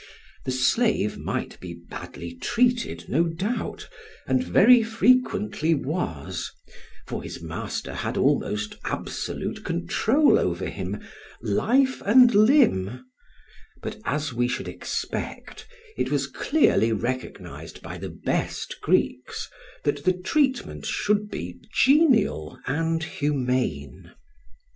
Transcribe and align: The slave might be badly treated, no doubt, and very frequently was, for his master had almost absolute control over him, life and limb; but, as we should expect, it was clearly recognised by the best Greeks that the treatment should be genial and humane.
The 0.45 0.51
slave 0.51 1.15
might 1.19 1.59
be 1.59 1.75
badly 1.75 2.33
treated, 2.33 3.05
no 3.07 3.25
doubt, 3.25 3.87
and 4.25 4.43
very 4.43 4.81
frequently 4.81 5.75
was, 5.75 6.51
for 7.05 7.21
his 7.21 7.39
master 7.43 7.93
had 7.93 8.17
almost 8.17 8.77
absolute 8.83 9.63
control 9.63 10.39
over 10.39 10.65
him, 10.67 10.99
life 11.43 12.01
and 12.03 12.33
limb; 12.33 13.05
but, 13.83 13.99
as 14.03 14.33
we 14.33 14.47
should 14.47 14.67
expect, 14.67 15.67
it 15.97 16.09
was 16.09 16.25
clearly 16.25 16.91
recognised 16.91 17.83
by 17.83 17.99
the 17.99 18.09
best 18.09 18.77
Greeks 18.81 19.47
that 19.83 20.03
the 20.03 20.13
treatment 20.13 20.83
should 20.87 21.29
be 21.29 21.59
genial 21.75 22.57
and 22.65 23.03
humane. 23.03 24.11